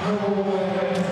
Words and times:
Oh, 0.00 1.07